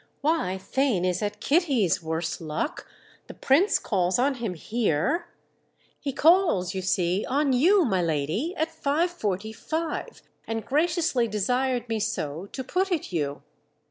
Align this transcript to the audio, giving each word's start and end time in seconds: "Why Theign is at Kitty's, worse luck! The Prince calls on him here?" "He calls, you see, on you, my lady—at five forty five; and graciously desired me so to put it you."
"Why 0.21 0.59
Theign 0.59 1.05
is 1.05 1.21
at 1.21 1.39
Kitty's, 1.39 2.01
worse 2.01 2.41
luck! 2.41 2.87
The 3.27 3.35
Prince 3.35 3.77
calls 3.77 4.17
on 4.17 4.33
him 4.33 4.55
here?" 4.55 5.27
"He 5.99 6.11
calls, 6.11 6.73
you 6.73 6.81
see, 6.81 7.23
on 7.27 7.53
you, 7.53 7.85
my 7.85 8.01
lady—at 8.01 8.71
five 8.71 9.11
forty 9.11 9.53
five; 9.53 10.23
and 10.47 10.65
graciously 10.65 11.27
desired 11.27 11.87
me 11.87 11.99
so 11.99 12.47
to 12.47 12.63
put 12.63 12.91
it 12.91 13.13
you." 13.13 13.43